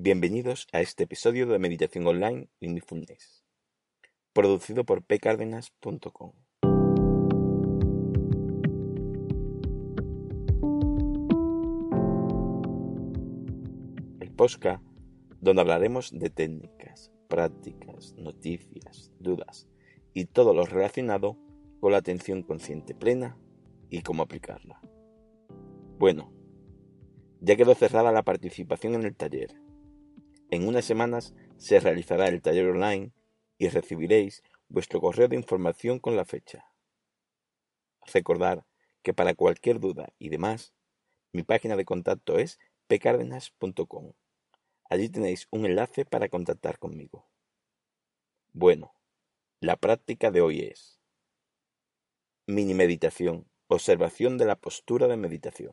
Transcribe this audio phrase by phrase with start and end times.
[0.00, 3.44] Bienvenidos a este episodio de Meditación Online Mindfulness,
[4.32, 6.34] producido por pcardenas.com.
[14.20, 14.80] El Posca,
[15.40, 19.66] donde hablaremos de técnicas, prácticas, noticias, dudas
[20.14, 21.36] y todo lo relacionado
[21.80, 23.36] con la atención consciente plena
[23.90, 24.80] y cómo aplicarla.
[25.98, 26.32] Bueno,
[27.40, 29.67] ya quedó cerrada la participación en el taller.
[30.50, 33.12] En unas semanas se realizará el taller online
[33.58, 36.64] y recibiréis vuestro correo de información con la fecha.
[38.12, 38.66] Recordar
[39.02, 40.72] que para cualquier duda y demás,
[41.32, 44.12] mi página de contacto es pcardenas.com.
[44.88, 47.28] Allí tenéis un enlace para contactar conmigo.
[48.52, 48.94] Bueno,
[49.60, 50.98] la práctica de hoy es
[52.46, 55.72] mini meditación, observación de la postura de meditación.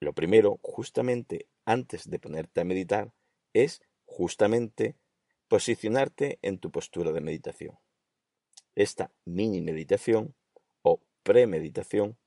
[0.00, 3.12] Lo primero, justamente antes de ponerte a meditar,
[3.52, 4.96] es justamente
[5.48, 7.78] posicionarte en tu postura de meditación.
[8.74, 10.34] Esta mini meditación
[10.82, 12.18] o premeditación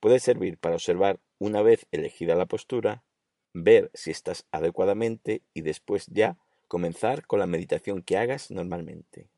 [0.00, 3.04] puede servir para observar una vez elegida la postura,
[3.52, 9.28] ver si estás adecuadamente y después ya comenzar con la meditación que hagas normalmente.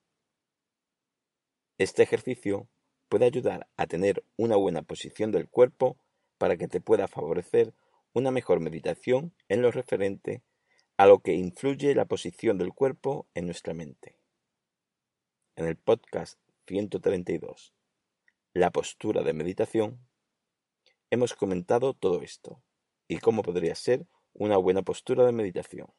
[1.79, 2.69] Este ejercicio
[3.09, 5.97] puede ayudar a tener una buena posición del cuerpo
[6.39, 7.75] para que te pueda favorecer
[8.15, 10.43] una mejor meditación en lo referente
[10.97, 14.19] a lo que influye la posición del cuerpo en nuestra mente.
[15.57, 17.75] En el podcast 132,
[18.53, 20.07] La postura de meditación,
[21.11, 22.63] hemos comentado todo esto
[23.09, 25.93] y cómo podría ser una buena postura de meditación.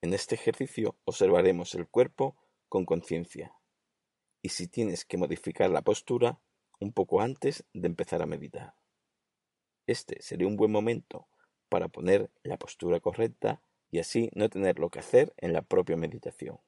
[0.00, 2.36] En este ejercicio observaremos el cuerpo
[2.68, 3.54] con conciencia
[4.42, 6.40] y si tienes que modificar la postura
[6.80, 8.81] un poco antes de empezar a meditar.
[9.86, 11.26] Este sería un buen momento
[11.68, 15.96] para poner la postura correcta y así no tener lo que hacer en la propia
[15.96, 16.60] meditación.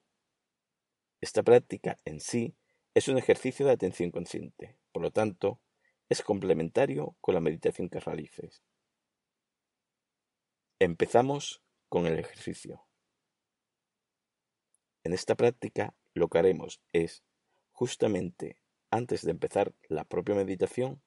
[1.21, 2.55] Esta práctica en sí
[2.93, 5.59] es un ejercicio de atención consciente, por lo tanto,
[6.09, 8.63] es complementario con la meditación que realices.
[10.79, 12.85] Empezamos con el ejercicio.
[15.03, 17.23] En esta práctica lo que haremos es,
[17.71, 18.57] justamente
[18.91, 21.01] antes de empezar la propia meditación,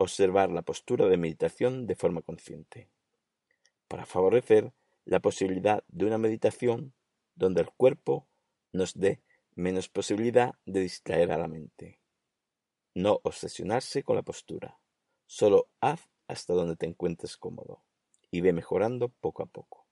[0.00, 2.88] observar la postura de meditación de forma consciente,
[3.86, 4.72] para favorecer
[5.04, 6.94] la posibilidad de una meditación
[7.34, 8.26] donde el cuerpo
[8.72, 9.20] nos dé
[9.54, 12.00] menos posibilidad de distraer a la mente.
[12.94, 14.80] No obsesionarse con la postura,
[15.26, 17.84] solo haz hasta donde te encuentres cómodo
[18.30, 19.86] y ve mejorando poco a poco.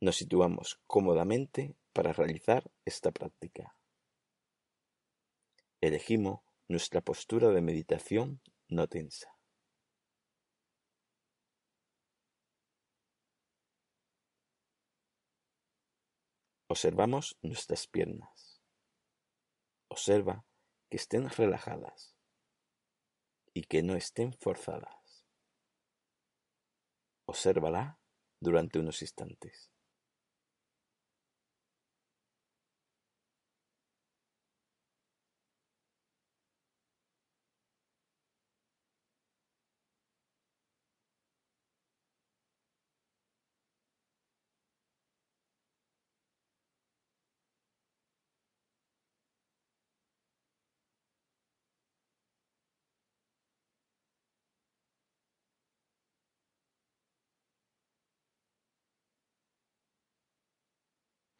[0.00, 3.76] Nos situamos cómodamente para realizar esta práctica.
[5.82, 6.40] Elegimos
[6.70, 9.36] nuestra postura de meditación no tensa.
[16.68, 18.62] Observamos nuestras piernas.
[19.88, 20.46] Observa
[20.88, 22.14] que estén relajadas
[23.52, 25.26] y que no estén forzadas.
[27.24, 27.98] Obsérvala
[28.38, 29.72] durante unos instantes.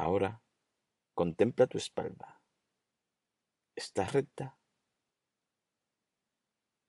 [0.00, 0.43] Ahora
[1.12, 2.41] contempla tu espalda.
[3.77, 4.59] ¿Está recta?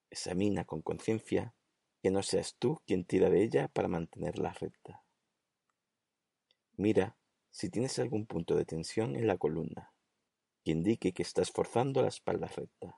[0.09, 1.53] Examina con conciencia
[2.01, 5.03] que no seas tú quien tira de ella para mantenerla recta.
[6.77, 7.17] Mira
[7.49, 9.93] si tienes algún punto de tensión en la columna
[10.63, 12.97] que indique que estás forzando la espalda recta.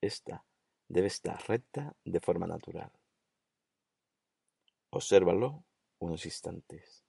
[0.00, 0.46] Esta
[0.88, 2.90] debe estar recta de forma natural.
[4.88, 5.62] Obsérvalo
[5.98, 7.05] unos instantes.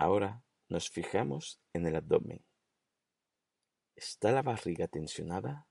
[0.00, 2.42] Ahora nos fijamos en el abdomen.
[3.94, 5.68] ¿Está la barriga tensionada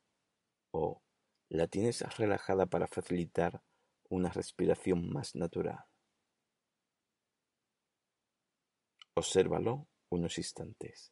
[0.72, 1.02] o
[1.50, 3.62] la tienes relajada para facilitar
[4.10, 5.84] una respiración más natural.
[9.16, 11.12] Obsérvalo unos instantes.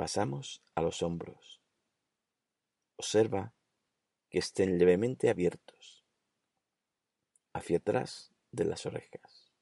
[0.00, 1.60] Pasamos a los hombros.
[2.96, 3.52] Observa
[4.30, 6.06] que estén levemente abiertos
[7.52, 9.52] hacia atrás de las orejas,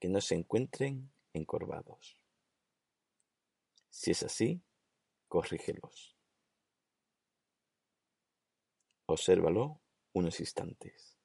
[0.00, 2.16] que no se encuentren encorvados.
[3.90, 4.62] Si es así,
[5.28, 6.16] corrígelos.
[9.04, 9.78] Obsérvalo
[10.14, 11.17] unos instantes.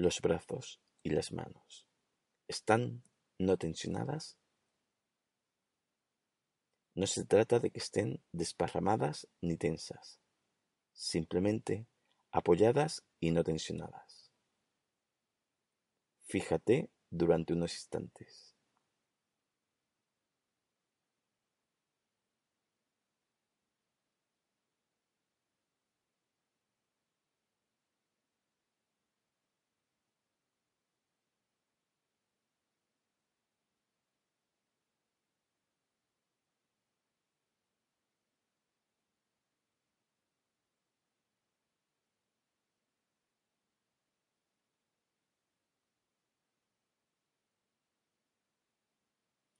[0.00, 1.86] Los brazos y las manos
[2.48, 3.04] están
[3.38, 4.38] no tensionadas.
[6.94, 10.18] No se trata de que estén desparramadas ni tensas,
[10.94, 11.86] simplemente
[12.30, 14.32] apoyadas y no tensionadas.
[16.22, 18.49] Fíjate durante unos instantes.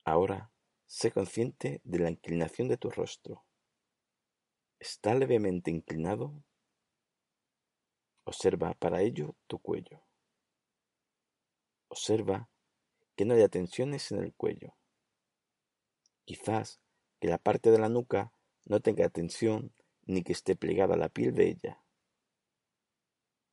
[0.04, 0.50] Ahora
[0.86, 3.44] sé consciente de la inclinación de tu rostro.
[4.78, 6.42] ¿Está levemente inclinado?
[8.24, 10.02] Observa para ello tu cuello.
[11.88, 12.48] Observa
[13.16, 14.74] que no haya tensiones en el cuello.
[16.24, 16.80] Quizás
[17.20, 18.32] que la parte de la nuca
[18.64, 19.74] no tenga tensión
[20.06, 21.84] ni que esté plegada la piel de ella.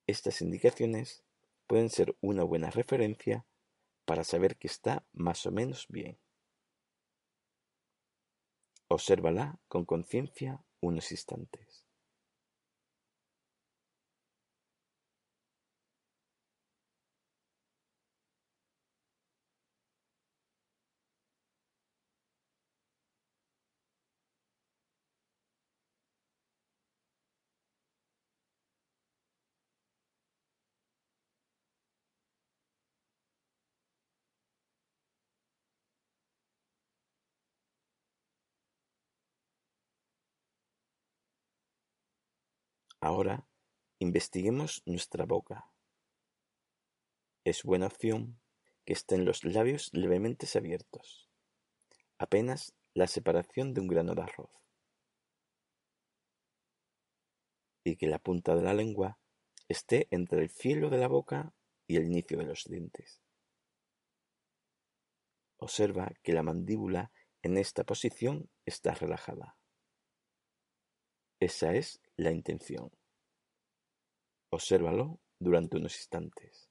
[0.07, 1.23] Estas indicaciones
[1.67, 3.45] pueden ser una buena referencia
[4.05, 6.17] para saber que está más o menos bien.
[8.89, 11.86] Obsérvala con conciencia unos instantes.
[42.99, 43.47] Ahora
[43.99, 45.71] investiguemos nuestra boca.
[47.43, 48.39] Es buena opción
[48.85, 51.29] que estén los labios levemente abiertos,
[52.17, 54.49] apenas la separación de un grano de arroz,
[57.83, 59.19] y que la punta de la lengua
[59.67, 61.53] esté entre el filo de la boca
[61.85, 63.21] y el inicio de los dientes.
[65.57, 67.11] Observa que la mandíbula
[67.43, 69.57] en esta posición está relajada.
[71.39, 72.91] Esa es la intención.
[74.51, 76.66] Obsérvalo durante unos instantes.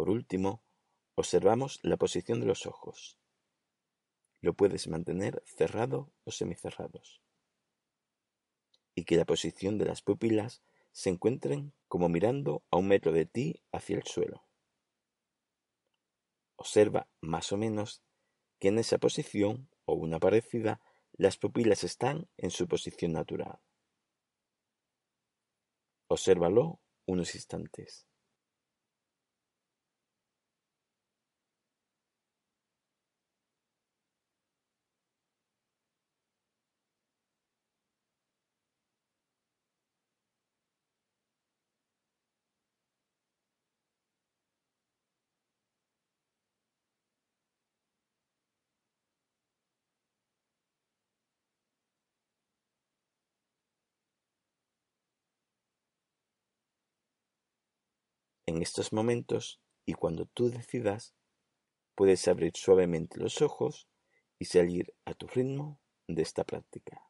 [0.00, 0.64] Por último,
[1.14, 3.18] observamos la posición de los ojos.
[4.40, 7.20] Lo puedes mantener cerrado o semicerrados.
[8.94, 13.26] Y que la posición de las pupilas se encuentren como mirando a un metro de
[13.26, 14.46] ti hacia el suelo.
[16.56, 18.02] Observa más o menos
[18.58, 20.80] que en esa posición o una parecida
[21.12, 23.60] las pupilas están en su posición natural.
[26.08, 28.09] Obsérvalo unos instantes.
[58.50, 61.14] En estos momentos, y cuando tú decidas,
[61.94, 63.86] puedes abrir suavemente los ojos
[64.40, 67.00] y salir a tu ritmo de esta práctica.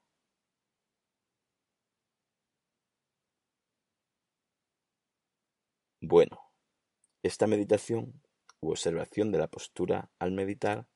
[6.02, 6.42] Bueno,
[7.22, 8.22] esta meditación
[8.60, 10.88] u observación de la postura al meditar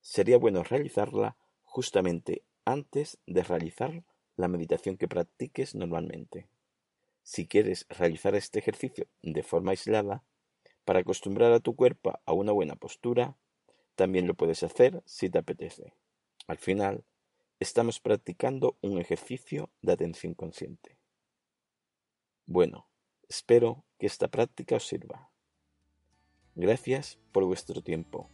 [0.00, 6.48] sería bueno realizarla justamente antes de realizar la meditación que practiques normalmente.
[7.22, 10.24] Si quieres realizar este ejercicio de forma aislada,
[10.84, 13.36] para acostumbrar a tu cuerpo a una buena postura,
[13.94, 15.92] también lo puedes hacer si te apetece.
[16.46, 17.04] Al final,
[17.60, 20.98] estamos practicando un ejercicio de atención consciente.
[22.46, 22.88] Bueno,
[23.28, 25.30] espero que esta práctica os sirva.
[26.56, 28.28] Gracias por vuestro tiempo.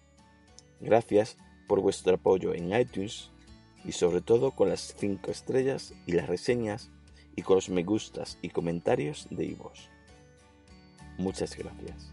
[0.80, 1.36] Gracias
[1.68, 3.32] por vuestro apoyo en iTunes
[3.84, 6.90] y sobre todo con las 5 estrellas y las reseñas
[7.36, 9.88] y con los me gustas y comentarios de Ivos.
[11.18, 12.12] Muchas gracias.